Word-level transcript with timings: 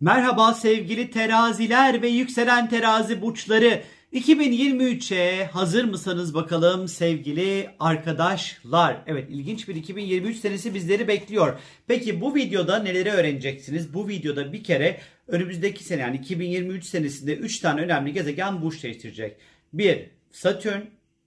Merhaba 0.00 0.54
sevgili 0.54 1.10
teraziler 1.10 2.02
ve 2.02 2.08
yükselen 2.08 2.68
terazi 2.68 3.22
burçları. 3.22 3.82
2023'e 4.12 5.44
hazır 5.44 5.84
mısınız 5.84 6.34
bakalım 6.34 6.88
sevgili 6.88 7.70
arkadaşlar? 7.80 9.02
Evet 9.06 9.30
ilginç 9.30 9.68
bir 9.68 9.74
2023 9.74 10.36
senesi 10.36 10.74
bizleri 10.74 11.08
bekliyor. 11.08 11.58
Peki 11.86 12.20
bu 12.20 12.34
videoda 12.34 12.78
neleri 12.78 13.10
öğreneceksiniz? 13.10 13.94
Bu 13.94 14.08
videoda 14.08 14.52
bir 14.52 14.64
kere 14.64 15.00
önümüzdeki 15.28 15.84
sene 15.84 16.00
yani 16.00 16.16
2023 16.16 16.84
senesinde 16.84 17.36
3 17.36 17.60
tane 17.60 17.80
önemli 17.80 18.12
gezegen 18.12 18.62
burç 18.62 18.82
değiştirecek. 18.82 19.36
1. 19.72 20.10
Satürn 20.30 20.80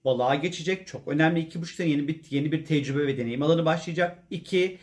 balığa 0.04 0.34
geçecek. 0.34 0.86
Çok 0.86 1.08
önemli 1.08 1.40
2,5 1.40 1.74
sene 1.74 1.88
yeni 1.88 2.08
bir, 2.08 2.20
yeni 2.30 2.52
bir 2.52 2.64
tecrübe 2.64 3.06
ve 3.06 3.18
deneyim 3.18 3.42
alanı 3.42 3.64
başlayacak. 3.64 4.18
2. 4.30 4.78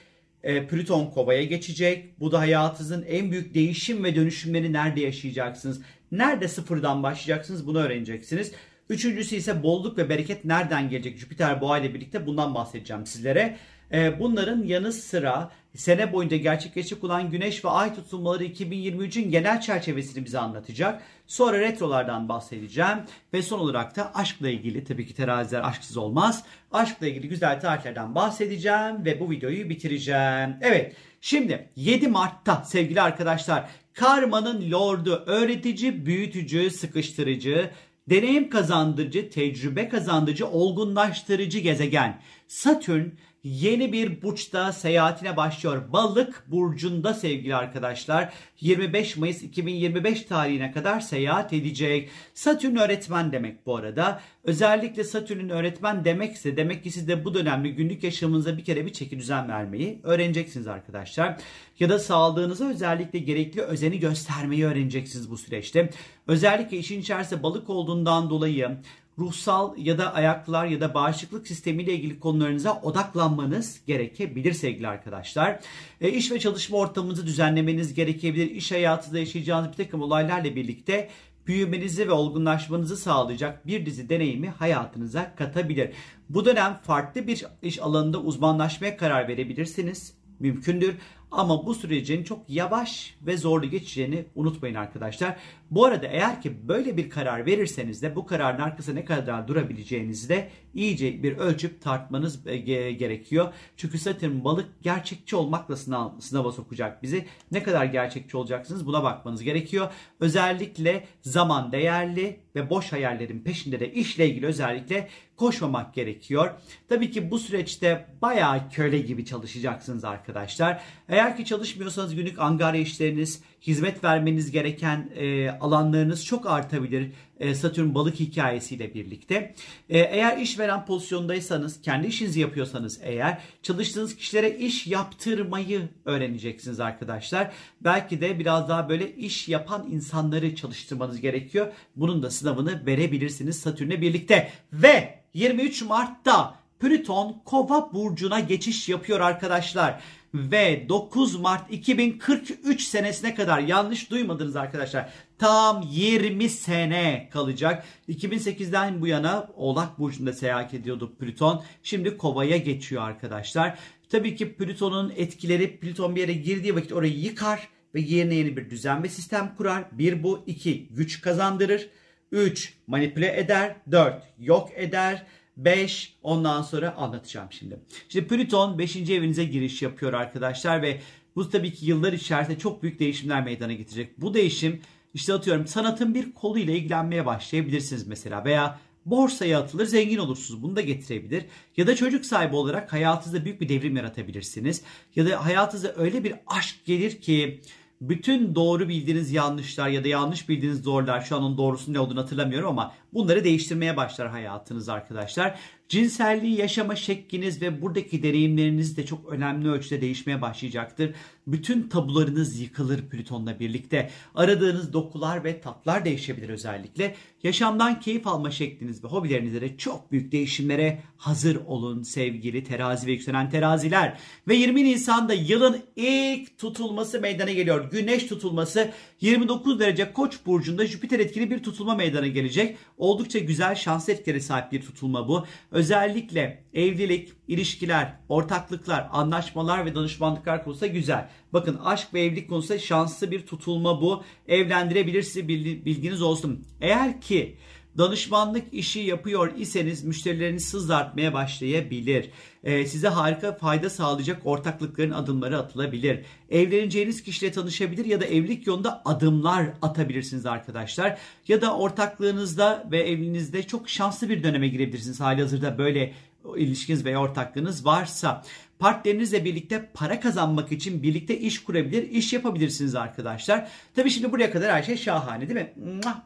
E, 0.47 0.67
Plüton 0.67 1.05
kovaya 1.05 1.43
geçecek. 1.43 2.19
Bu 2.19 2.31
da 2.31 2.39
hayatınızın 2.39 3.05
en 3.07 3.31
büyük 3.31 3.53
değişim 3.53 4.03
ve 4.03 4.15
dönüşümleri 4.15 4.73
nerede 4.73 5.01
yaşayacaksınız? 5.01 5.81
Nerede 6.11 6.47
sıfırdan 6.47 7.03
başlayacaksınız 7.03 7.67
bunu 7.67 7.79
öğreneceksiniz. 7.79 8.51
Üçüncüsü 8.89 9.35
ise 9.35 9.63
bolluk 9.63 9.97
ve 9.97 10.09
bereket 10.09 10.45
nereden 10.45 10.89
gelecek? 10.89 11.17
Jüpiter 11.17 11.61
boğa 11.61 11.77
ile 11.77 11.93
birlikte 11.93 12.25
bundan 12.25 12.55
bahsedeceğim 12.55 13.05
sizlere. 13.05 13.57
E, 13.91 14.19
bunların 14.19 14.63
yanı 14.63 14.93
sıra 14.93 15.51
sene 15.75 16.13
boyunca 16.13 16.37
gerçekleşecek 16.37 17.03
olan 17.03 17.31
güneş 17.31 17.65
ve 17.65 17.69
ay 17.69 17.95
tutulmaları 17.95 18.45
2023'ün 18.45 19.31
genel 19.31 19.61
çerçevesini 19.61 20.25
bize 20.25 20.39
anlatacak. 20.39 21.01
Sonra 21.27 21.59
retrolardan 21.59 22.29
bahsedeceğim. 22.29 22.97
Ve 23.33 23.41
son 23.41 23.59
olarak 23.59 23.95
da 23.95 24.15
aşkla 24.15 24.49
ilgili 24.49 24.83
tabii 24.83 25.07
ki 25.07 25.13
teraziler 25.13 25.61
aşksız 25.63 25.97
olmaz. 25.97 26.43
Aşkla 26.71 27.07
ilgili 27.07 27.29
güzel 27.29 27.61
tarihlerden 27.61 28.15
bahsedeceğim 28.15 29.05
ve 29.05 29.19
bu 29.19 29.31
videoyu 29.31 29.69
bitireceğim. 29.69 30.55
Evet 30.61 30.95
şimdi 31.21 31.69
7 31.75 32.07
Mart'ta 32.07 32.63
sevgili 32.63 33.01
arkadaşlar 33.01 33.69
karmanın 33.93 34.71
lordu, 34.71 35.23
öğretici, 35.25 36.05
büyütücü, 36.05 36.69
sıkıştırıcı, 36.69 37.71
deneyim 38.09 38.49
kazandırıcı, 38.49 39.29
tecrübe 39.29 39.89
kazandırıcı, 39.89 40.47
olgunlaştırıcı 40.47 41.59
gezegen. 41.59 42.21
Satürn 42.47 43.09
yeni 43.47 43.93
bir 43.93 44.21
burçta 44.21 44.73
seyahatine 44.73 45.37
başlıyor. 45.37 45.93
Balık 45.93 46.43
burcunda 46.47 47.13
sevgili 47.13 47.55
arkadaşlar 47.55 48.33
25 48.61 49.17
Mayıs 49.17 49.43
2025 49.43 50.21
tarihine 50.21 50.71
kadar 50.71 50.99
seyahat 50.99 51.53
edecek. 51.53 52.09
Satürn 52.33 52.75
öğretmen 52.75 53.31
demek 53.31 53.65
bu 53.65 53.75
arada. 53.75 54.21
Özellikle 54.43 55.03
Satürn'ün 55.03 55.49
öğretmen 55.49 56.05
demekse 56.05 56.57
demek 56.57 56.83
ki 56.83 56.91
siz 56.91 57.07
de 57.07 57.25
bu 57.25 57.33
dönemde 57.33 57.69
günlük 57.69 58.03
yaşamınıza 58.03 58.57
bir 58.57 58.63
kere 58.63 58.85
bir 58.85 58.93
çeki 58.93 59.19
düzen 59.19 59.49
vermeyi 59.49 59.99
öğreneceksiniz 60.03 60.67
arkadaşlar. 60.67 61.37
Ya 61.79 61.89
da 61.89 61.99
sağlığınıza 61.99 62.69
özellikle 62.69 63.19
gerekli 63.19 63.61
özeni 63.61 63.99
göstermeyi 63.99 64.65
öğreneceksiniz 64.65 65.31
bu 65.31 65.37
süreçte. 65.37 65.89
Özellikle 66.27 66.77
işin 66.77 67.01
içerisinde 67.01 67.43
balık 67.43 67.69
olduğundan 67.69 68.29
dolayı 68.29 68.77
ruhsal 69.19 69.77
ya 69.77 69.97
da 69.97 70.13
ayaklar 70.13 70.65
ya 70.65 70.81
da 70.81 70.93
bağışıklık 70.93 71.47
sistemiyle 71.47 71.93
ilgili 71.93 72.19
konularınıza 72.19 72.81
odaklanmanız 72.81 73.81
gerekebilir 73.87 74.53
sevgili 74.53 74.87
arkadaşlar. 74.87 75.59
E, 76.01 76.09
iş 76.09 76.31
ve 76.31 76.39
çalışma 76.39 76.77
ortamınızı 76.77 77.25
düzenlemeniz 77.25 77.93
gerekebilir. 77.93 78.51
İş 78.51 78.71
hayatında 78.71 79.19
yaşayacağınız 79.19 79.71
bir 79.71 79.83
takım 79.83 80.01
olaylarla 80.01 80.55
birlikte 80.55 81.09
büyümenizi 81.47 82.07
ve 82.07 82.11
olgunlaşmanızı 82.11 82.97
sağlayacak 82.97 83.67
bir 83.67 83.85
dizi 83.85 84.09
deneyimi 84.09 84.49
hayatınıza 84.49 85.35
katabilir. 85.35 85.91
Bu 86.29 86.45
dönem 86.45 86.79
farklı 86.83 87.27
bir 87.27 87.45
iş 87.61 87.81
alanında 87.81 88.21
uzmanlaşmaya 88.21 88.97
karar 88.97 89.27
verebilirsiniz. 89.27 90.13
Mümkündür 90.39 90.95
ama 91.31 91.65
bu 91.65 91.75
sürecin 91.75 92.23
çok 92.23 92.49
yavaş 92.49 93.15
ve 93.21 93.37
zorlu 93.37 93.69
geçeceğini 93.69 94.25
unutmayın 94.35 94.75
arkadaşlar. 94.75 95.37
Bu 95.71 95.85
arada 95.85 96.07
eğer 96.07 96.41
ki 96.41 96.67
böyle 96.67 96.97
bir 96.97 97.09
karar 97.09 97.45
verirseniz 97.45 98.01
de 98.01 98.15
bu 98.15 98.25
kararın 98.25 98.61
arkasında 98.61 98.95
ne 98.95 99.05
kadar 99.05 99.47
durabileceğinizi 99.47 100.29
de 100.29 100.49
iyice 100.73 101.23
bir 101.23 101.37
ölçüp 101.37 101.81
tartmanız 101.81 102.47
e, 102.47 102.57
gerekiyor. 102.91 103.53
Çünkü 103.77 103.97
Satürn 103.97 104.43
balık 104.43 104.69
gerçekçi 104.81 105.35
olmakla 105.35 105.75
sınav, 105.75 106.19
sınava 106.19 106.51
sokacak 106.51 107.03
bizi. 107.03 107.25
Ne 107.51 107.63
kadar 107.63 107.85
gerçekçi 107.85 108.37
olacaksınız 108.37 108.85
buna 108.85 109.03
bakmanız 109.03 109.43
gerekiyor. 109.43 109.91
Özellikle 110.19 111.05
zaman 111.21 111.71
değerli 111.71 112.39
ve 112.55 112.69
boş 112.69 112.91
hayallerin 112.91 113.39
peşinde 113.39 113.79
de 113.79 113.93
işle 113.93 114.29
ilgili 114.29 114.45
özellikle 114.45 115.07
koşmamak 115.37 115.93
gerekiyor. 115.93 116.51
Tabii 116.89 117.11
ki 117.11 117.31
bu 117.31 117.39
süreçte 117.39 118.07
bayağı 118.21 118.69
köle 118.69 118.99
gibi 118.99 119.25
çalışacaksınız 119.25 120.05
arkadaşlar. 120.05 120.81
Eğer 121.09 121.37
ki 121.37 121.45
çalışmıyorsanız 121.45 122.15
günlük 122.15 122.39
angarya 122.39 122.81
işleriniz, 122.81 123.41
hizmet 123.67 124.03
vermeniz 124.03 124.51
gereken 124.51 125.09
e, 125.15 125.49
alanlarınız 125.49 126.25
çok 126.25 126.45
artabilir. 126.45 127.11
E, 127.39 127.55
Satürn 127.55 127.95
balık 127.95 128.19
hikayesiyle 128.19 128.93
birlikte. 128.93 129.53
E, 129.89 129.99
eğer 129.99 130.37
işveren 130.37 130.85
pozisyondaysanız, 130.85 131.81
kendi 131.81 132.07
işinizi 132.07 132.39
yapıyorsanız 132.39 132.99
eğer 133.03 133.41
çalıştığınız 133.63 134.15
kişilere 134.15 134.57
iş 134.57 134.87
yaptırmayı 134.87 135.89
öğreneceksiniz 136.05 136.79
arkadaşlar. 136.79 137.51
Belki 137.81 138.21
de 138.21 138.39
biraz 138.39 138.69
daha 138.69 138.89
böyle 138.89 139.15
iş 139.15 139.47
yapan 139.47 139.87
insanları 139.91 140.55
çalıştırmanız 140.55 141.21
gerekiyor. 141.21 141.67
Bunun 141.95 142.23
da 142.23 142.31
sınavını 142.31 142.85
verebilirsiniz 142.85 143.59
Satürn'le 143.59 144.01
birlikte. 144.01 144.49
Ve 144.73 145.19
23 145.33 145.81
Mart'ta 145.81 146.55
Plüton 146.79 147.41
Kova 147.45 147.93
burcuna 147.93 148.39
geçiş 148.39 148.89
yapıyor 148.89 149.19
arkadaşlar 149.19 150.01
ve 150.33 150.89
9 150.89 151.35
Mart 151.35 151.73
2043 151.73 152.83
senesine 152.83 153.35
kadar 153.35 153.59
yanlış 153.59 154.11
duymadınız 154.11 154.55
arkadaşlar. 154.55 155.09
Tam 155.37 155.85
20 155.91 156.49
sene 156.49 157.29
kalacak. 157.33 157.85
2008'den 158.09 159.01
bu 159.01 159.07
yana 159.07 159.49
Oğlak 159.55 159.99
Burcu'nda 159.99 160.33
seyahat 160.33 160.73
ediyordu 160.73 161.15
Plüton. 161.19 161.63
Şimdi 161.83 162.17
Kova'ya 162.17 162.57
geçiyor 162.57 163.03
arkadaşlar. 163.03 163.79
Tabii 164.09 164.35
ki 164.35 164.53
Plüton'un 164.53 165.13
etkileri 165.15 165.79
Plüton 165.79 166.15
bir 166.15 166.21
yere 166.21 166.33
girdiği 166.33 166.75
vakit 166.75 166.93
orayı 166.93 167.19
yıkar 167.19 167.67
ve 167.95 167.99
yerine 167.99 168.35
yeni 168.35 168.57
bir 168.57 168.69
düzen 168.69 169.03
ve 169.03 169.09
sistem 169.09 169.53
kurar. 169.57 169.83
Bir 169.91 170.23
bu, 170.23 170.43
iki 170.45 170.87
güç 170.87 171.21
kazandırır. 171.21 171.89
3 172.31 172.73
manipüle 172.87 173.39
eder, 173.39 173.75
4 173.91 174.23
yok 174.39 174.69
eder, 174.75 175.25
5 175.57 176.13
ondan 176.23 176.61
sonra 176.61 176.95
anlatacağım 176.95 177.47
şimdi. 177.51 177.79
Şimdi 178.09 178.27
Plüton 178.27 178.79
5. 178.79 178.95
evinize 178.95 179.43
giriş 179.43 179.81
yapıyor 179.81 180.13
arkadaşlar 180.13 180.81
ve 180.81 181.01
bu 181.35 181.49
tabii 181.49 181.73
ki 181.73 181.85
yıllar 181.85 182.13
içerisinde 182.13 182.59
çok 182.59 182.83
büyük 182.83 182.99
değişimler 182.99 183.43
meydana 183.43 183.73
getirecek. 183.73 184.21
Bu 184.21 184.33
değişim 184.33 184.81
işte 185.13 185.33
atıyorum 185.33 185.67
sanatın 185.67 186.13
bir 186.13 186.31
koluyla 186.31 186.73
ilgilenmeye 186.73 187.25
başlayabilirsiniz 187.25 188.07
mesela 188.07 188.45
veya 188.45 188.79
borsaya 189.05 189.59
atılır 189.59 189.85
zengin 189.85 190.17
olursunuz 190.17 190.63
bunu 190.63 190.75
da 190.75 190.81
getirebilir. 190.81 191.45
Ya 191.77 191.87
da 191.87 191.95
çocuk 191.95 192.25
sahibi 192.25 192.55
olarak 192.55 192.93
hayatınızda 192.93 193.45
büyük 193.45 193.61
bir 193.61 193.69
devrim 193.69 193.95
yaratabilirsiniz. 193.95 194.83
Ya 195.15 195.29
da 195.29 195.45
hayatınıza 195.45 195.93
öyle 195.97 196.23
bir 196.23 196.33
aşk 196.47 196.85
gelir 196.85 197.21
ki 197.21 197.61
bütün 198.01 198.55
doğru 198.55 198.89
bildiğiniz 198.89 199.31
yanlışlar 199.31 199.89
ya 199.89 200.03
da 200.03 200.07
yanlış 200.07 200.49
bildiğiniz 200.49 200.85
doğrular 200.85 201.21
şu 201.21 201.35
an 201.35 201.43
onun 201.43 201.57
doğrusu 201.57 201.93
ne 201.93 201.99
olduğunu 201.99 202.21
hatırlamıyorum 202.21 202.69
ama 202.69 202.93
bunları 203.13 203.43
değiştirmeye 203.43 203.97
başlar 203.97 204.29
hayatınız 204.29 204.89
arkadaşlar. 204.89 205.59
Cinselliği 205.89 206.59
yaşama 206.59 206.95
şekliniz 206.95 207.61
ve 207.61 207.81
buradaki 207.81 208.23
deneyimleriniz 208.23 208.97
de 208.97 209.05
çok 209.05 209.29
önemli 209.29 209.69
ölçüde 209.69 210.01
değişmeye 210.01 210.41
başlayacaktır. 210.41 211.15
Bütün 211.47 211.89
tabularınız 211.89 212.59
yıkılır 212.59 213.01
Plüton'la 213.01 213.59
birlikte. 213.59 214.09
Aradığınız 214.35 214.93
dokular 214.93 215.43
ve 215.43 215.61
tatlar 215.61 216.05
değişebilir 216.05 216.49
özellikle. 216.49 217.15
Yaşamdan 217.43 217.99
keyif 217.99 218.27
alma 218.27 218.51
şekliniz 218.51 219.03
ve 219.03 219.07
hobilerinizde 219.07 219.61
de 219.61 219.77
çok 219.77 220.11
büyük 220.11 220.31
değişimlere 220.31 221.01
hazır 221.17 221.55
olun 221.55 222.03
sevgili 222.03 222.63
terazi 222.63 223.07
ve 223.07 223.11
yükselen 223.11 223.49
teraziler. 223.49 224.19
Ve 224.47 224.55
20 224.55 224.83
Nisan'da 224.83 225.33
yılın 225.33 225.79
ilk 225.95 226.57
tutulması 226.57 227.19
meydana 227.19 227.51
geliyor. 227.51 227.91
Güneş 227.91 228.27
tutulması 228.27 228.91
29 229.21 229.79
derece 229.79 230.13
Koç 230.13 230.35
burcunda 230.45 230.85
Jüpiter 230.85 231.19
etkili 231.19 231.51
bir 231.51 231.63
tutulma 231.63 231.95
meydana 231.95 232.27
gelecek. 232.27 232.77
Oldukça 232.97 233.39
güzel 233.39 233.75
şanslı 233.75 234.13
etkileri 234.13 234.41
sahip 234.41 234.71
bir 234.71 234.81
tutulma 234.81 235.27
bu. 235.27 235.45
Özellikle 235.71 236.63
evlilik, 236.73 237.33
ilişkiler, 237.47 238.19
ortaklıklar, 238.29 239.07
anlaşmalar 239.11 239.85
ve 239.85 239.95
danışmanlıklar 239.95 240.63
konusunda 240.63 240.87
güzel. 240.87 241.29
Bakın 241.53 241.79
aşk 241.83 242.13
ve 242.13 242.21
evlilik 242.21 242.49
konusunda 242.49 242.79
şanslı 242.79 243.31
bir 243.31 243.47
tutulma 243.47 244.01
bu. 244.01 244.23
Evlendirebilirsiniz 244.47 245.47
bilginiz 245.85 246.21
olsun. 246.21 246.65
Eğer 246.81 247.21
ki 247.21 247.57
danışmanlık 247.97 248.73
işi 248.73 248.99
yapıyor 248.99 249.53
iseniz 249.57 250.03
müşterileriniz 250.03 250.65
sızlartmaya 250.65 251.33
başlayabilir. 251.33 252.29
Ee, 252.63 252.85
size 252.85 253.07
harika 253.07 253.57
fayda 253.57 253.89
sağlayacak 253.89 254.41
ortaklıkların 254.45 255.11
adımları 255.11 255.57
atılabilir. 255.57 256.25
Evleneceğiniz 256.49 257.23
kişiyle 257.23 257.51
tanışabilir 257.51 258.05
ya 258.05 258.21
da 258.21 258.25
evlilik 258.25 258.67
yolunda 258.67 259.01
adımlar 259.05 259.67
atabilirsiniz 259.81 260.45
arkadaşlar. 260.45 261.17
Ya 261.47 261.61
da 261.61 261.77
ortaklığınızda 261.77 262.87
ve 262.91 262.99
evliliğinizde 262.99 263.63
çok 263.63 263.89
şanslı 263.89 264.29
bir 264.29 264.43
döneme 264.43 264.67
girebilirsiniz. 264.67 265.19
Hali 265.19 265.41
hazırda 265.41 265.77
böyle 265.77 266.13
ilişkiniz 266.57 267.05
veya 267.05 267.21
ortaklığınız 267.21 267.85
varsa. 267.85 268.43
Partnerinizle 268.79 269.45
birlikte 269.45 269.91
para 269.93 270.19
kazanmak 270.19 270.71
için 270.71 271.03
birlikte 271.03 271.39
iş 271.39 271.63
kurabilir, 271.63 272.09
iş 272.09 272.33
yapabilirsiniz 272.33 272.95
arkadaşlar. 272.95 273.67
Tabii 273.95 274.09
şimdi 274.09 274.31
buraya 274.31 274.51
kadar 274.51 274.71
her 274.71 274.83
şey 274.83 274.97
şahane 274.97 275.49
değil 275.49 275.59
mi? 275.59 275.73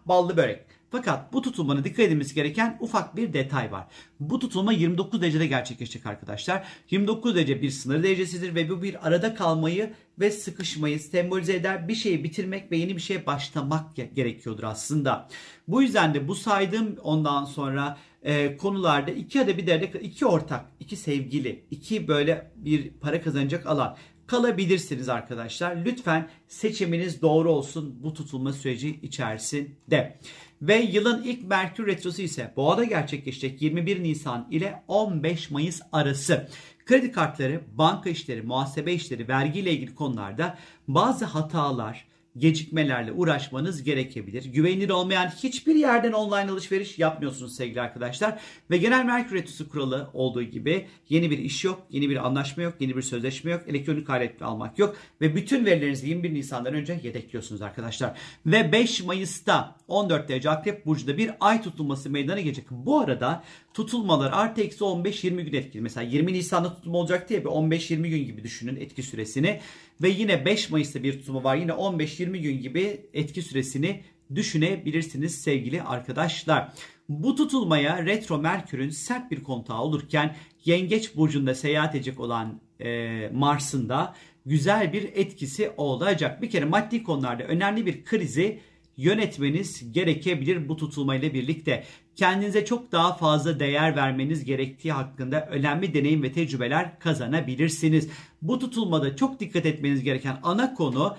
Ballı 0.05 0.37
börek. 0.37 0.80
Fakat 0.91 1.33
bu 1.33 1.41
tutulmanın 1.41 1.83
dikkat 1.83 1.99
edilmesi 1.99 2.35
gereken 2.35 2.77
ufak 2.79 3.15
bir 3.15 3.33
detay 3.33 3.71
var. 3.71 3.87
Bu 4.19 4.39
tutulma 4.39 4.73
29 4.73 5.21
derecede 5.21 5.47
gerçekleşecek 5.47 6.05
arkadaşlar. 6.05 6.67
29 6.89 7.35
derece 7.35 7.61
bir 7.61 7.69
sınır 7.69 8.03
derecesidir 8.03 8.55
ve 8.55 8.69
bu 8.69 8.83
bir 8.83 9.07
arada 9.07 9.35
kalmayı 9.35 9.93
ve 10.19 10.31
sıkışmayı 10.31 10.99
sembolize 10.99 11.55
eder. 11.55 11.87
Bir 11.87 11.95
şeyi 11.95 12.23
bitirmek 12.23 12.71
ve 12.71 12.77
yeni 12.77 12.95
bir 12.95 13.01
şeye 13.01 13.25
başlamak 13.25 13.95
gerekiyordur 13.95 14.63
aslında. 14.63 15.27
Bu 15.67 15.81
yüzden 15.81 16.13
de 16.13 16.27
bu 16.27 16.35
saydığım 16.35 16.95
ondan 17.03 17.45
sonra 17.45 17.97
e, 18.23 18.57
konularda 18.57 19.11
iki 19.11 19.39
da 19.39 19.57
bir 19.57 19.67
derede 19.67 19.99
iki 19.99 20.25
ortak, 20.25 20.65
iki 20.79 20.95
sevgili, 20.95 21.65
iki 21.71 22.07
böyle 22.07 22.51
bir 22.55 22.89
para 22.89 23.21
kazanacak 23.21 23.65
alan 23.65 23.97
kalabilirsiniz 24.27 25.09
arkadaşlar. 25.09 25.75
Lütfen 25.85 26.29
seçiminiz 26.47 27.21
doğru 27.21 27.51
olsun 27.51 27.95
bu 28.03 28.13
tutulma 28.13 28.53
süreci 28.53 28.99
içerisinde. 29.01 30.19
Ve 30.61 30.75
yılın 30.75 31.23
ilk 31.23 31.43
Merkür 31.43 31.87
Retrosu 31.87 32.21
ise 32.21 32.53
Boğa'da 32.55 32.83
gerçekleşecek 32.83 33.61
21 33.61 34.03
Nisan 34.03 34.47
ile 34.51 34.83
15 34.87 35.51
Mayıs 35.51 35.81
arası. 35.91 36.49
Kredi 36.85 37.11
kartları, 37.11 37.61
banka 37.73 38.09
işleri, 38.09 38.41
muhasebe 38.41 38.93
işleri, 38.93 39.27
vergi 39.27 39.59
ile 39.59 39.71
ilgili 39.71 39.95
konularda 39.95 40.57
bazı 40.87 41.25
hatalar, 41.25 42.05
gecikmelerle 42.37 43.11
uğraşmanız 43.11 43.83
gerekebilir. 43.83 44.45
Güvenilir 44.45 44.89
olmayan 44.89 45.27
hiçbir 45.27 45.75
yerden 45.75 46.11
online 46.11 46.51
alışveriş 46.51 46.99
yapmıyorsunuz 46.99 47.55
sevgili 47.55 47.81
arkadaşlar. 47.81 48.39
Ve 48.69 48.77
genel 48.77 49.05
Merkür 49.05 49.35
Retrosu 49.35 49.69
kuralı 49.69 50.09
olduğu 50.13 50.43
gibi 50.43 50.87
yeni 51.09 51.31
bir 51.31 51.37
iş 51.37 51.63
yok, 51.63 51.87
yeni 51.89 52.09
bir 52.09 52.25
anlaşma 52.27 52.63
yok, 52.63 52.73
yeni 52.79 52.97
bir 52.97 53.01
sözleşme 53.01 53.51
yok, 53.51 53.61
elektronik 53.67 54.09
alet 54.09 54.41
almak 54.41 54.79
yok. 54.79 54.95
Ve 55.21 55.35
bütün 55.35 55.65
verilerinizi 55.65 56.09
21 56.09 56.33
Nisan'dan 56.33 56.73
önce 56.73 56.99
yedekliyorsunuz 57.03 57.61
arkadaşlar. 57.61 58.17
Ve 58.45 58.71
5 58.71 59.03
Mayıs'ta 59.03 59.75
14 59.91 60.29
derece 60.29 60.49
Akrep 60.49 60.85
Burcu'da 60.85 61.17
bir 61.17 61.31
ay 61.39 61.61
tutulması 61.61 62.09
meydana 62.09 62.39
gelecek. 62.39 62.65
Bu 62.71 62.99
arada 62.99 63.43
tutulmalar 63.73 64.31
artı 64.31 64.61
eksi 64.61 64.83
15-20 64.83 65.41
gün 65.41 65.53
etkili. 65.53 65.81
Mesela 65.81 66.09
20 66.09 66.33
Nisan'da 66.33 66.75
tutulma 66.75 66.97
olacak 66.97 67.29
diye 67.29 67.39
bir 67.43 67.49
15-20 67.49 68.07
gün 68.07 68.25
gibi 68.25 68.43
düşünün 68.43 68.75
etki 68.75 69.03
süresini. 69.03 69.59
Ve 70.01 70.09
yine 70.09 70.45
5 70.45 70.69
Mayıs'ta 70.69 71.03
bir 71.03 71.19
tutulma 71.19 71.43
var. 71.43 71.55
Yine 71.55 71.71
15-20 71.71 72.37
gün 72.37 72.61
gibi 72.61 73.01
etki 73.13 73.41
süresini 73.41 74.03
düşünebilirsiniz 74.35 75.41
sevgili 75.41 75.83
arkadaşlar. 75.83 76.73
Bu 77.09 77.35
tutulmaya 77.35 78.05
retro 78.05 78.37
Merkür'ün 78.37 78.89
sert 78.89 79.31
bir 79.31 79.43
kontağı 79.43 79.81
olurken 79.81 80.35
Yengeç 80.65 81.15
burcunda 81.15 81.55
seyahat 81.55 81.95
edecek 81.95 82.19
olan 82.19 82.61
e, 82.79 83.29
Mars'ın 83.33 83.89
da 83.89 84.15
güzel 84.45 84.93
bir 84.93 85.03
etkisi 85.03 85.71
olacak. 85.77 86.41
Bir 86.41 86.49
kere 86.49 86.65
maddi 86.65 87.03
konularda 87.03 87.43
önemli 87.43 87.85
bir 87.85 88.03
krizi 88.03 88.59
yönetmeniz 89.01 89.91
gerekebilir 89.91 90.69
bu 90.69 90.77
tutulmayla 90.77 91.33
birlikte. 91.33 91.83
Kendinize 92.15 92.65
çok 92.65 92.91
daha 92.91 93.13
fazla 93.13 93.59
değer 93.59 93.95
vermeniz 93.95 94.45
gerektiği 94.45 94.91
hakkında 94.91 95.45
önemli 95.45 95.93
deneyim 95.93 96.23
ve 96.23 96.31
tecrübeler 96.31 96.99
kazanabilirsiniz. 96.99 98.09
Bu 98.41 98.59
tutulmada 98.59 99.15
çok 99.15 99.39
dikkat 99.39 99.65
etmeniz 99.65 100.03
gereken 100.03 100.39
ana 100.43 100.73
konu 100.73 101.17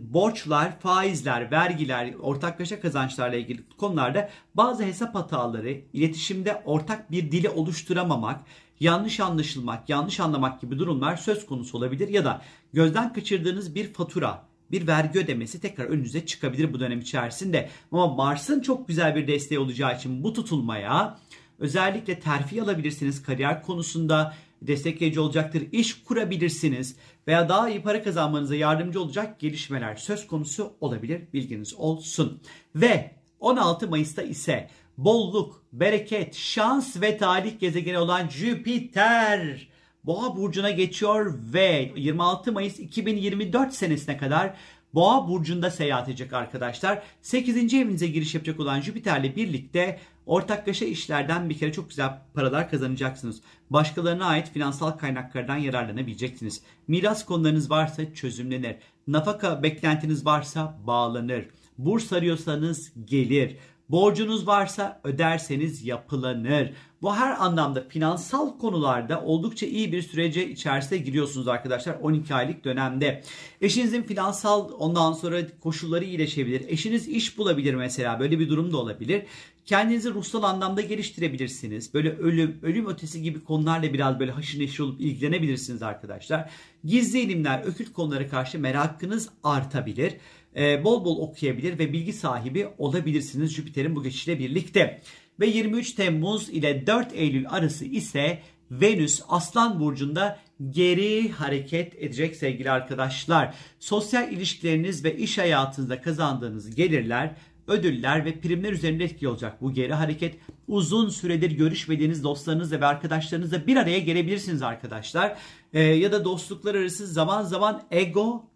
borçlar, 0.00 0.80
faizler, 0.80 1.50
vergiler, 1.50 2.14
ortaklaşa 2.20 2.80
kazançlarla 2.80 3.36
ilgili 3.36 3.68
konularda 3.78 4.30
bazı 4.54 4.84
hesap 4.84 5.14
hataları, 5.14 5.80
iletişimde 5.92 6.62
ortak 6.64 7.10
bir 7.10 7.32
dili 7.32 7.48
oluşturamamak, 7.48 8.40
yanlış 8.80 9.20
anlaşılmak, 9.20 9.88
yanlış 9.88 10.20
anlamak 10.20 10.60
gibi 10.60 10.78
durumlar 10.78 11.16
söz 11.16 11.46
konusu 11.46 11.78
olabilir 11.78 12.08
ya 12.08 12.24
da 12.24 12.42
gözden 12.72 13.12
kaçırdığınız 13.12 13.74
bir 13.74 13.92
fatura, 13.92 14.46
bir 14.70 14.86
vergi 14.86 15.18
ödemesi 15.18 15.60
tekrar 15.60 15.84
önünüze 15.84 16.26
çıkabilir 16.26 16.72
bu 16.72 16.80
dönem 16.80 17.00
içerisinde. 17.00 17.68
Ama 17.92 18.14
Mars'ın 18.14 18.60
çok 18.60 18.88
güzel 18.88 19.16
bir 19.16 19.26
desteği 19.26 19.58
olacağı 19.58 19.96
için 19.96 20.24
bu 20.24 20.32
tutulmaya 20.32 21.18
özellikle 21.58 22.20
terfi 22.20 22.62
alabilirsiniz 22.62 23.22
kariyer 23.22 23.62
konusunda 23.62 24.34
destekleyici 24.62 25.20
olacaktır. 25.20 25.62
İş 25.72 26.02
kurabilirsiniz 26.04 26.96
veya 27.26 27.48
daha 27.48 27.70
iyi 27.70 27.82
para 27.82 28.02
kazanmanıza 28.02 28.54
yardımcı 28.54 29.02
olacak 29.02 29.40
gelişmeler 29.40 29.96
söz 29.96 30.26
konusu 30.26 30.72
olabilir. 30.80 31.22
Bilginiz 31.32 31.74
olsun. 31.74 32.40
Ve 32.74 33.10
16 33.40 33.88
Mayıs'ta 33.88 34.22
ise 34.22 34.70
bolluk, 34.98 35.62
bereket, 35.72 36.34
şans 36.34 37.00
ve 37.00 37.18
talih 37.18 37.60
gezegeni 37.60 37.98
olan 37.98 38.28
Jüpiter 38.28 39.68
Boğa 40.06 40.36
burcuna 40.36 40.70
geçiyor 40.70 41.34
ve 41.52 41.92
26 41.96 42.52
Mayıs 42.52 42.80
2024 42.80 43.74
senesine 43.74 44.16
kadar 44.16 44.54
Boğa 44.94 45.28
burcunda 45.28 45.70
seyahat 45.70 46.08
edecek 46.08 46.32
arkadaşlar. 46.32 47.02
8. 47.22 47.74
evinize 47.74 48.06
giriş 48.06 48.34
yapacak 48.34 48.60
olan 48.60 48.80
Jüpiter'le 48.80 49.36
birlikte 49.36 49.98
ortaklaşa 50.26 50.84
işlerden 50.84 51.50
bir 51.50 51.58
kere 51.58 51.72
çok 51.72 51.88
güzel 51.88 52.18
paralar 52.34 52.70
kazanacaksınız. 52.70 53.40
Başkalarına 53.70 54.26
ait 54.26 54.50
finansal 54.52 54.90
kaynaklardan 54.90 55.56
yararlanabileceksiniz. 55.56 56.62
Miras 56.88 57.24
konularınız 57.24 57.70
varsa 57.70 58.14
çözümlenir. 58.14 58.76
Nafaka 59.06 59.62
beklentiniz 59.62 60.26
varsa 60.26 60.78
bağlanır. 60.86 61.46
Burs 61.78 62.12
arıyorsanız 62.12 62.92
gelir. 63.04 63.56
Borcunuz 63.88 64.46
varsa 64.46 65.00
öderseniz 65.04 65.84
yapılanır. 65.84 66.72
Bu 67.02 67.14
her 67.14 67.44
anlamda 67.44 67.88
finansal 67.88 68.58
konularda 68.58 69.22
oldukça 69.22 69.66
iyi 69.66 69.92
bir 69.92 70.02
sürece 70.02 70.48
içerisine 70.48 70.98
giriyorsunuz 70.98 71.48
arkadaşlar 71.48 71.94
12 71.94 72.34
aylık 72.34 72.64
dönemde. 72.64 73.22
Eşinizin 73.60 74.02
finansal 74.02 74.70
ondan 74.78 75.12
sonra 75.12 75.40
koşulları 75.60 76.04
iyileşebilir. 76.04 76.68
Eşiniz 76.68 77.08
iş 77.08 77.38
bulabilir 77.38 77.74
mesela 77.74 78.20
böyle 78.20 78.38
bir 78.38 78.48
durum 78.48 78.72
da 78.72 78.76
olabilir. 78.76 79.22
Kendinizi 79.66 80.14
ruhsal 80.14 80.42
anlamda 80.42 80.80
geliştirebilirsiniz. 80.80 81.94
Böyle 81.94 82.10
ölüm, 82.10 82.58
ölüm 82.62 82.86
ötesi 82.86 83.22
gibi 83.22 83.44
konularla 83.44 83.92
biraz 83.92 84.20
böyle 84.20 84.30
haşır 84.30 84.60
neşir 84.60 84.80
olup 84.80 85.00
ilgilenebilirsiniz 85.00 85.82
arkadaşlar. 85.82 86.50
Gizli 86.84 87.20
ilimler, 87.20 87.62
ökült 87.64 87.92
konulara 87.92 88.28
karşı 88.28 88.58
merakınız 88.58 89.28
artabilir. 89.42 90.14
Ee, 90.56 90.84
bol 90.84 91.04
bol 91.04 91.18
okuyabilir 91.18 91.78
ve 91.78 91.92
bilgi 91.92 92.12
sahibi 92.12 92.68
olabilirsiniz 92.78 93.54
Jüpiter'in 93.54 93.96
bu 93.96 94.02
geçişle 94.02 94.38
birlikte. 94.38 95.00
Ve 95.40 95.46
23 95.46 95.92
Temmuz 95.92 96.48
ile 96.48 96.86
4 96.86 97.12
Eylül 97.14 97.48
arası 97.48 97.84
ise 97.84 98.42
Venüs 98.70 99.20
Aslan 99.28 99.80
Burcu'nda 99.80 100.38
geri 100.70 101.30
hareket 101.30 101.94
edecek 102.02 102.36
sevgili 102.36 102.70
arkadaşlar. 102.70 103.54
Sosyal 103.80 104.32
ilişkileriniz 104.32 105.04
ve 105.04 105.16
iş 105.16 105.38
hayatınızda 105.38 106.00
kazandığınız 106.00 106.74
gelirler 106.74 107.34
ödüller 107.68 108.24
ve 108.24 108.40
primler 108.40 108.72
üzerinde 108.72 109.04
etkili 109.04 109.28
olacak 109.28 109.62
bu 109.62 109.72
geri 109.72 109.94
hareket. 109.94 110.38
Uzun 110.68 111.08
süredir 111.08 111.50
görüşmediğiniz 111.50 112.24
dostlarınızla 112.24 112.80
ve 112.80 112.86
arkadaşlarınızla 112.86 113.66
bir 113.66 113.76
araya 113.76 113.98
gelebilirsiniz 113.98 114.62
arkadaşlar. 114.62 115.38
Ee, 115.72 115.80
ya 115.80 116.12
da 116.12 116.24
dostluklar 116.24 116.74
arası 116.74 117.06
zaman 117.06 117.42
zaman 117.42 117.82
ego 117.90 118.50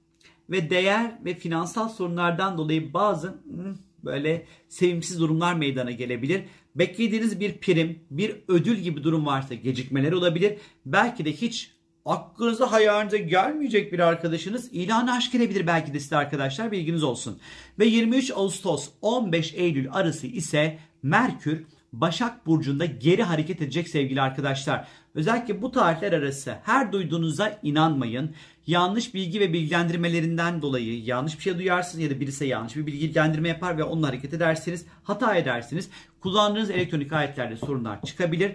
ve 0.51 0.71
değer 0.71 1.19
ve 1.25 1.35
finansal 1.35 1.89
sorunlardan 1.89 2.59
dolayı 2.59 2.93
bazı 2.93 3.35
böyle 4.05 4.47
sevimsiz 4.69 5.21
durumlar 5.21 5.55
meydana 5.55 5.91
gelebilir. 5.91 6.43
Beklediğiniz 6.75 7.41
bir 7.41 7.59
prim, 7.59 7.99
bir 8.11 8.37
ödül 8.49 8.77
gibi 8.77 9.03
durum 9.03 9.27
varsa 9.27 9.55
gecikmeler 9.55 10.13
olabilir. 10.13 10.59
Belki 10.87 11.25
de 11.25 11.33
hiç 11.33 11.80
aklınıza 12.05 12.73
hayalinize 12.73 13.19
gelmeyecek 13.19 13.93
bir 13.93 13.99
arkadaşınız 13.99 14.69
ilanı 14.73 15.13
aşk 15.13 15.35
edebilir 15.35 15.67
belki 15.67 15.95
de 15.95 16.01
size 16.01 16.17
arkadaşlar 16.17 16.73
bilginiz 16.73 17.03
olsun. 17.03 17.39
Ve 17.79 17.87
23 17.87 18.31
Ağustos 18.31 18.89
15 19.03 19.55
Eylül 19.55 19.93
arası 19.93 20.27
ise 20.27 20.79
Merkür 21.03 21.65
Başak 21.93 22.47
Burcu'nda 22.47 22.85
geri 22.85 23.23
hareket 23.23 23.63
edecek 23.63 23.89
sevgili 23.89 24.21
arkadaşlar. 24.21 24.89
Özellikle 25.15 25.63
bu 25.63 25.71
tarihler 25.71 26.13
arası 26.13 26.57
her 26.65 26.93
duyduğunuza 26.93 27.59
inanmayın. 27.63 28.35
Yanlış 28.67 29.15
bilgi 29.15 29.41
ve 29.41 29.53
bilgilendirmelerinden 29.53 30.63
dolayı 30.63 31.05
yanlış 31.05 31.39
bir 31.39 31.43
şey 31.43 31.59
duyarsınız 31.59 32.05
ya 32.05 32.11
da 32.11 32.21
birisi 32.21 32.47
yanlış 32.47 32.77
bir 32.77 32.87
bilgilendirme 32.87 33.49
yapar 33.49 33.79
ve 33.79 33.85
onunla 33.85 34.09
hareket 34.09 34.35
ederseniz 34.35 34.87
hata 35.03 35.35
edersiniz. 35.35 35.91
Kullandığınız 36.21 36.71
elektronik 36.71 37.13
aletlerde 37.13 37.57
sorunlar 37.57 38.03
çıkabilir. 38.03 38.53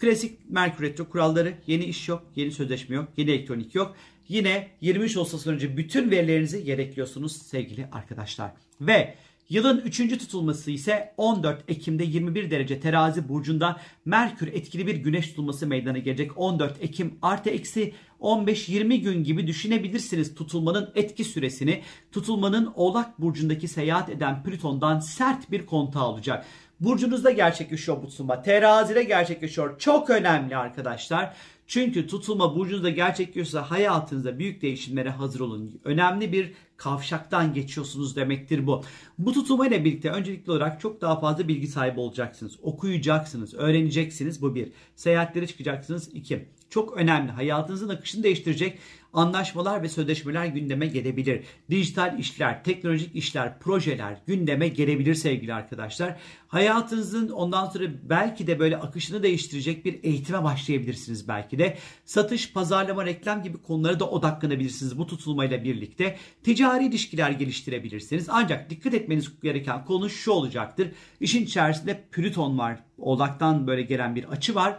Klasik 0.00 0.50
Merkür 0.50 0.84
Retro 0.84 1.08
kuralları 1.08 1.54
yeni 1.66 1.84
iş 1.84 2.08
yok, 2.08 2.26
yeni 2.36 2.52
sözleşme 2.52 2.96
yok, 2.96 3.08
yeni 3.16 3.30
elektronik 3.30 3.74
yok. 3.74 3.96
Yine 4.28 4.70
23 4.80 5.16
Ağustos 5.16 5.46
önce 5.46 5.76
bütün 5.76 6.10
verilerinizi 6.10 6.62
yedekliyorsunuz 6.70 7.36
sevgili 7.36 7.88
arkadaşlar. 7.92 8.52
Ve 8.80 9.14
Yılın 9.50 9.80
3. 9.80 10.18
tutulması 10.18 10.70
ise 10.70 11.14
14 11.16 11.64
Ekim'de 11.68 12.04
21 12.04 12.50
derece 12.50 12.80
terazi 12.80 13.28
burcunda 13.28 13.80
Merkür 14.04 14.48
etkili 14.48 14.86
bir 14.86 14.94
güneş 14.94 15.28
tutulması 15.28 15.66
meydana 15.66 15.98
gelecek. 15.98 16.38
14 16.38 16.76
Ekim 16.80 17.18
artı 17.22 17.50
eksi 17.50 17.94
15-20 18.20 18.96
gün 18.96 19.24
gibi 19.24 19.46
düşünebilirsiniz 19.46 20.34
tutulmanın 20.34 20.90
etki 20.94 21.24
süresini. 21.24 21.82
Tutulmanın 22.12 22.72
oğlak 22.74 23.20
burcundaki 23.20 23.68
seyahat 23.68 24.08
eden 24.08 24.42
Plüton'dan 24.42 25.00
sert 25.00 25.50
bir 25.50 25.66
kontağı 25.66 26.06
olacak. 26.06 26.46
Burcunuzda 26.80 27.30
gerçekleşiyor 27.30 28.02
bu 28.02 28.08
tutulma. 28.08 28.42
Terazide 28.42 29.02
gerçekleşiyor. 29.02 29.78
Çok 29.78 30.10
önemli 30.10 30.56
arkadaşlar. 30.56 31.36
Çünkü 31.66 32.06
tutulma 32.06 32.56
burcunuzda 32.56 32.90
gerçekleşiyorsa 32.90 33.70
hayatınızda 33.70 34.38
büyük 34.38 34.62
değişimlere 34.62 35.10
hazır 35.10 35.40
olun. 35.40 35.80
Önemli 35.84 36.32
bir 36.32 36.52
kavşaktan 36.76 37.54
geçiyorsunuz 37.54 38.16
demektir 38.16 38.66
bu. 38.66 38.84
Bu 39.18 39.32
tutulma 39.32 39.66
ile 39.66 39.84
birlikte 39.84 40.10
öncelikli 40.10 40.50
olarak 40.50 40.80
çok 40.80 41.00
daha 41.00 41.20
fazla 41.20 41.48
bilgi 41.48 41.66
sahibi 41.66 42.00
olacaksınız. 42.00 42.58
Okuyacaksınız, 42.62 43.54
öğreneceksiniz 43.54 44.42
bu 44.42 44.54
bir. 44.54 44.72
Seyahatlere 44.96 45.46
çıkacaksınız 45.46 46.08
iki. 46.14 46.48
Çok 46.70 46.96
önemli. 46.96 47.32
Hayatınızın 47.32 47.88
akışını 47.88 48.22
değiştirecek 48.22 48.78
anlaşmalar 49.12 49.82
ve 49.82 49.88
sözleşmeler 49.88 50.46
gündeme 50.46 50.86
gelebilir. 50.86 51.44
Dijital 51.70 52.18
işler, 52.18 52.64
teknolojik 52.64 53.16
işler, 53.16 53.58
projeler 53.58 54.16
gündeme 54.26 54.68
gelebilir 54.68 55.14
sevgili 55.14 55.54
arkadaşlar. 55.54 56.16
Hayatınızın 56.48 57.28
ondan 57.28 57.66
sonra 57.66 57.84
belki 58.02 58.46
de 58.46 58.58
böyle 58.58 58.76
akışını 58.76 59.22
değiştirecek 59.22 59.84
bir 59.84 60.04
eğitime 60.04 60.44
başlayabilirsiniz 60.44 61.28
belki 61.28 61.58
de. 61.58 61.78
Satış, 62.04 62.52
pazarlama, 62.52 63.06
reklam 63.06 63.42
gibi 63.42 63.58
konulara 63.58 64.00
da 64.00 64.10
odaklanabilirsiniz 64.10 64.98
bu 64.98 65.06
tutulmayla 65.06 65.64
birlikte. 65.64 66.16
Ticari 66.42 66.86
ilişkiler 66.86 67.30
geliştirebilirsiniz. 67.30 68.26
Ancak 68.28 68.70
dikkat 68.70 68.94
etmeniz 68.94 69.40
gereken 69.42 69.84
konu 69.84 70.10
şu 70.10 70.30
olacaktır. 70.30 70.88
İşin 71.20 71.44
içerisinde 71.44 72.04
Plüton 72.12 72.58
var. 72.58 72.78
Odaktan 72.98 73.66
böyle 73.66 73.82
gelen 73.82 74.16
bir 74.16 74.24
açı 74.24 74.54
var. 74.54 74.78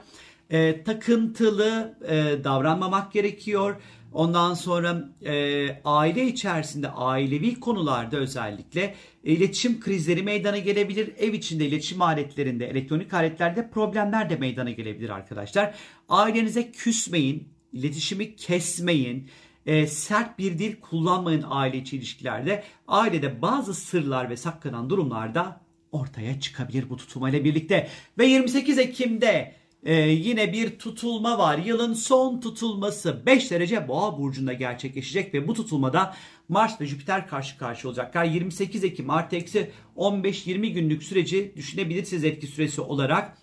E, 0.52 0.84
takıntılı 0.84 1.98
e, 2.08 2.44
davranmamak 2.44 3.14
gerekiyor 3.14 3.76
Ondan 4.14 4.54
sonra 4.54 5.10
e, 5.26 5.68
aile 5.86 6.28
içerisinde 6.28 6.90
ailevi 6.90 7.60
konularda 7.60 8.18
özellikle 8.18 8.96
iletişim 9.24 9.80
krizleri 9.80 10.24
meydana 10.24 10.58
gelebilir. 10.58 11.12
Ev 11.18 11.34
içinde 11.34 11.66
iletişim 11.66 12.02
aletlerinde, 12.02 12.68
elektronik 12.68 13.14
aletlerde 13.14 13.70
problemler 13.70 14.30
de 14.30 14.36
meydana 14.36 14.72
gelebilir 14.72 15.10
arkadaşlar. 15.10 15.76
Ailenize 16.10 16.72
küsmeyin, 16.72 17.48
iletişimi 17.74 18.36
kesmeyin. 18.36 19.30
E, 19.66 19.88
sert 19.88 20.40
bir 20.40 20.60
dil 20.60 20.76
kullanmayın 20.76 21.46
aile 21.50 21.78
içi 21.78 21.98
ilişkilerde. 21.98 22.64
Ailede 22.88 23.42
bazı 23.42 23.74
sırlar 23.74 24.30
ve 24.30 24.38
saklanan 24.38 24.90
durumlarda 24.90 25.62
ortaya 25.92 26.40
çıkabilir 26.40 26.90
bu 26.90 26.98
tutulmayla 26.98 27.44
birlikte. 27.44 27.90
Ve 28.18 28.26
28 28.26 28.78
Ekim'de 28.78 29.61
ee, 29.84 29.94
yine 29.96 30.54
bir 30.54 30.80
tutulma 30.80 31.38
var. 31.38 31.58
Yılın 31.58 31.94
son 31.94 32.40
tutulması 32.40 33.26
5 33.26 33.52
derece 33.52 33.88
boğa 33.88 34.18
burcunda 34.18 34.54
gerçekleşecek 34.54 35.34
ve 35.34 35.48
bu 35.48 35.54
tutulmada 35.54 36.16
Mars 36.50 36.82
ve 36.82 36.86
Jüpiter 36.86 37.28
karşı 37.28 37.58
karşı 37.58 37.88
olacaklar. 37.88 38.26
28 38.26 38.84
Ekim 38.84 39.10
artı 39.10 39.36
eksi 39.36 39.72
15-20 39.98 40.68
günlük 40.68 41.04
süreci 41.04 41.54
düşünebilirsiniz 41.56 42.24
etki 42.24 42.48
süresi 42.48 42.82
olarak. 42.82 43.38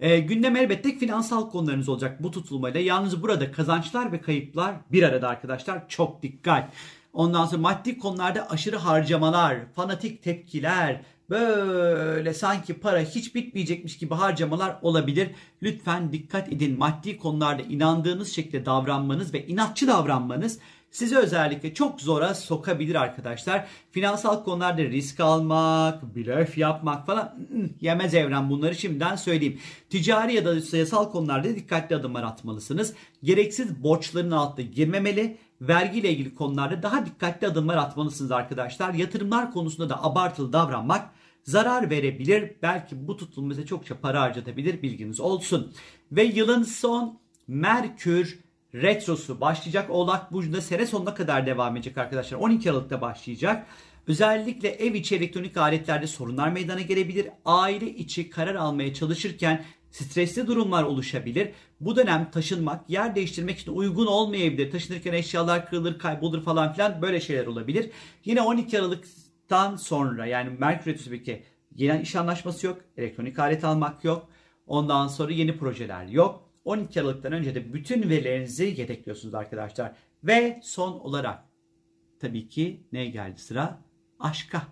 E, 0.00 0.18
gündem 0.18 0.56
elbette 0.56 0.98
finansal 0.98 1.50
konularınız 1.50 1.88
olacak 1.88 2.22
bu 2.22 2.30
tutulmayla. 2.30 2.80
Yalnız 2.80 3.22
burada 3.22 3.52
kazançlar 3.52 4.12
ve 4.12 4.20
kayıplar 4.20 4.74
bir 4.92 5.02
arada 5.02 5.28
arkadaşlar. 5.28 5.88
Çok 5.88 6.22
dikkat. 6.22 6.72
Ondan 7.12 7.46
sonra 7.46 7.62
maddi 7.62 7.98
konularda 7.98 8.50
aşırı 8.50 8.76
harcamalar, 8.76 9.58
fanatik 9.74 10.22
tepkiler, 10.22 11.02
böyle 11.32 12.34
sanki 12.34 12.74
para 12.74 13.00
hiç 13.00 13.34
bitmeyecekmiş 13.34 13.98
gibi 13.98 14.14
harcamalar 14.14 14.76
olabilir. 14.82 15.30
Lütfen 15.62 16.12
dikkat 16.12 16.52
edin. 16.52 16.78
Maddi 16.78 17.18
konularda 17.18 17.62
inandığınız 17.62 18.32
şekilde 18.32 18.66
davranmanız 18.66 19.34
ve 19.34 19.46
inatçı 19.46 19.86
davranmanız 19.86 20.58
sizi 20.90 21.18
özellikle 21.18 21.74
çok 21.74 22.00
zora 22.00 22.34
sokabilir 22.34 22.94
arkadaşlar. 22.94 23.66
Finansal 23.90 24.44
konularda 24.44 24.82
risk 24.82 25.20
almak, 25.20 26.16
blöf 26.16 26.58
yapmak 26.58 27.06
falan 27.06 27.34
yemez 27.80 28.14
evren 28.14 28.50
bunları 28.50 28.74
şimdiden 28.74 29.16
söyleyeyim. 29.16 29.58
Ticari 29.90 30.34
ya 30.34 30.44
da 30.44 30.60
sayısal 30.60 31.10
konularda 31.10 31.48
dikkatli 31.48 31.96
adımlar 31.96 32.22
atmalısınız. 32.22 32.94
Gereksiz 33.22 33.82
borçların 33.82 34.30
altına 34.30 34.66
girmemeli 34.66 35.38
vergiyle 35.60 36.10
ilgili 36.10 36.34
konularda 36.34 36.82
daha 36.82 37.06
dikkatli 37.06 37.46
adımlar 37.46 37.76
atmalısınız 37.76 38.32
arkadaşlar. 38.32 38.94
Yatırımlar 38.94 39.52
konusunda 39.52 39.90
da 39.90 40.04
abartılı 40.04 40.52
davranmak 40.52 41.10
zarar 41.44 41.90
verebilir. 41.90 42.52
Belki 42.62 43.06
bu 43.08 43.16
tutulum 43.16 43.50
size 43.50 43.66
çokça 43.66 44.00
para 44.00 44.20
harcatabilir 44.20 44.82
bilginiz 44.82 45.20
olsun. 45.20 45.72
Ve 46.12 46.22
yılın 46.22 46.62
son 46.62 47.18
Merkür 47.48 48.38
Retrosu 48.74 49.40
başlayacak. 49.40 49.90
Oğlak 49.90 50.32
Burcu'nda 50.32 50.60
sene 50.60 50.86
sonuna 50.86 51.14
kadar 51.14 51.46
devam 51.46 51.76
edecek 51.76 51.98
arkadaşlar. 51.98 52.38
12 52.38 52.70
Aralık'ta 52.70 53.00
başlayacak. 53.00 53.66
Özellikle 54.06 54.68
ev 54.68 54.94
içi 54.94 55.16
elektronik 55.16 55.56
aletlerde 55.56 56.06
sorunlar 56.06 56.48
meydana 56.48 56.80
gelebilir. 56.80 57.28
Aile 57.44 57.90
içi 57.90 58.30
karar 58.30 58.54
almaya 58.54 58.94
çalışırken 58.94 59.64
stresli 59.90 60.46
durumlar 60.46 60.82
oluşabilir. 60.82 61.52
Bu 61.80 61.96
dönem 61.96 62.30
taşınmak, 62.30 62.90
yer 62.90 63.14
değiştirmek 63.14 63.58
için 63.58 63.72
uygun 63.72 64.06
olmayabilir. 64.06 64.70
Taşınırken 64.70 65.12
eşyalar 65.12 65.70
kırılır, 65.70 65.98
kaybolur 65.98 66.42
falan 66.42 66.72
filan 66.72 67.02
böyle 67.02 67.20
şeyler 67.20 67.46
olabilir. 67.46 67.90
Yine 68.24 68.42
12 68.42 68.78
Aralık'tan 69.52 69.76
sonra 69.76 70.26
yani 70.26 70.50
Merkür 70.58 70.90
Retrosu'daki 70.90 71.42
yeni 71.76 72.02
iş 72.02 72.16
anlaşması 72.16 72.66
yok. 72.66 72.80
Elektronik 72.96 73.38
alet 73.38 73.64
almak 73.64 74.04
yok. 74.04 74.28
Ondan 74.66 75.08
sonra 75.08 75.32
yeni 75.32 75.58
projeler 75.58 76.06
yok. 76.06 76.48
12 76.64 77.00
Aralık'tan 77.00 77.32
önce 77.32 77.54
de 77.54 77.72
bütün 77.72 78.10
verilerinizi 78.10 78.64
yedekliyorsunuz 78.64 79.34
arkadaşlar. 79.34 79.92
Ve 80.24 80.60
son 80.62 80.92
olarak 80.92 81.44
tabii 82.20 82.48
ki 82.48 82.86
ne 82.92 83.06
geldi 83.06 83.40
sıra? 83.40 83.78
Aşka. 84.20 84.62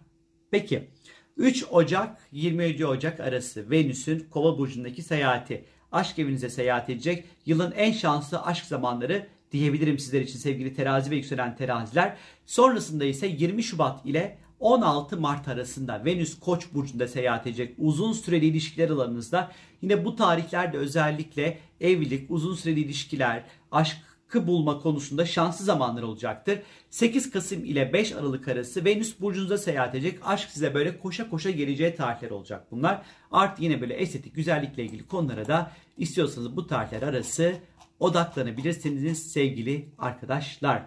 Peki 0.51 0.91
3 1.37 1.65
Ocak 1.71 2.19
27 2.33 2.87
Ocak 2.87 3.21
arası 3.21 3.71
Venüs'ün 3.71 4.29
Kova 4.31 4.59
burcundaki 4.59 5.03
seyahati. 5.03 5.65
Aşk 5.93 6.19
evinize 6.19 6.49
seyahat 6.49 6.91
edecek. 6.91 7.25
Yılın 7.47 7.73
en 7.73 7.93
şanslı 7.93 8.43
aşk 8.43 8.65
zamanları 8.65 9.27
diyebilirim 9.53 9.99
sizler 9.99 10.21
için 10.21 10.39
sevgili 10.39 10.75
terazi 10.75 11.11
ve 11.11 11.17
yükselen 11.17 11.57
teraziler. 11.57 12.17
Sonrasında 12.47 13.05
ise 13.05 13.27
20 13.27 13.63
Şubat 13.63 14.07
ile 14.07 14.39
16 14.61 15.17
Mart 15.21 15.49
arasında 15.49 16.05
Venüs 16.05 16.39
Koç 16.39 16.67
burcunda 16.75 17.09
seyahat 17.09 17.47
edecek 17.47 17.75
uzun 17.79 18.13
süreli 18.13 18.47
ilişkiler 18.47 18.91
alanınızda 18.91 19.53
yine 19.83 20.05
bu 20.05 20.17
tarihlerde 20.17 20.77
özellikle 20.79 21.59
evlilik, 21.81 22.31
uzun 22.31 22.55
süreli 22.55 22.81
ilişkiler, 22.81 23.45
aşk 23.73 23.97
bulma 24.35 24.79
konusunda 24.79 25.27
şanslı 25.27 25.65
zamanlar 25.65 26.03
olacaktır. 26.03 26.59
8 26.91 27.31
Kasım 27.31 27.65
ile 27.65 27.93
5 27.93 28.13
Aralık 28.13 28.49
arası 28.49 28.85
Venüs 28.85 29.21
burcunuza 29.21 29.59
seyahat 29.59 29.95
edecek. 29.95 30.19
Aşk 30.25 30.51
size 30.51 30.75
böyle 30.75 30.99
koşa 30.99 31.31
koşa 31.31 31.51
geleceği 31.51 31.97
tarihler 31.97 32.31
olacak 32.31 32.67
bunlar. 32.71 33.03
Artı 33.33 33.63
yine 33.63 33.81
böyle 33.81 33.95
estetik 33.95 34.35
güzellikle 34.35 34.85
ilgili 34.85 35.07
konulara 35.07 35.47
da 35.47 35.73
istiyorsanız 35.99 36.57
bu 36.57 36.67
tarihler 36.67 37.03
arası 37.03 37.55
odaklanabilirsiniz 38.01 39.33
sevgili 39.33 39.89
arkadaşlar. 39.99 40.83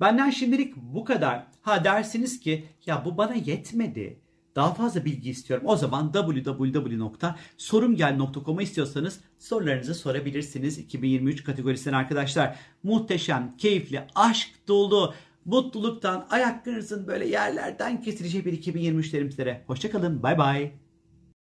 Benden 0.00 0.30
şimdilik 0.30 0.76
bu 0.76 1.04
kadar. 1.04 1.46
Ha 1.62 1.84
dersiniz 1.84 2.40
ki 2.40 2.64
ya 2.86 3.04
bu 3.04 3.18
bana 3.18 3.34
yetmedi 3.34 4.20
daha 4.58 4.74
fazla 4.74 5.04
bilgi 5.04 5.30
istiyorum. 5.30 5.66
O 5.68 5.76
zaman 5.76 6.12
www.sorumgel.com'a 6.12 8.62
istiyorsanız 8.62 9.20
sorularınızı 9.38 9.94
sorabilirsiniz. 9.94 10.78
2023 10.78 11.44
kategorisinden 11.44 11.96
arkadaşlar. 11.96 12.56
Muhteşem, 12.82 13.54
keyifli, 13.58 14.02
aşk 14.14 14.48
dolu, 14.68 15.14
mutluluktan 15.44 16.26
ayaklarınızın 16.30 17.06
böyle 17.06 17.28
yerlerden 17.28 18.02
kesileceği 18.02 18.44
bir 18.44 18.62
2023'lerim 18.62 19.30
sizlere. 19.30 19.64
Hoşçakalın, 19.66 20.22
bay 20.22 20.38
bay. 20.38 20.72